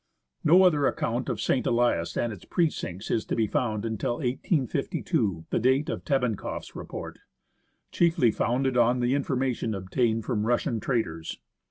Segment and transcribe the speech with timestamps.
[0.43, 1.63] No other account of St.
[1.67, 7.19] Elias and its precincts is to be found until 1852, the date of Tebenkoff's report,
[7.91, 11.37] chiefly founded on in formation obtained from Russian traders.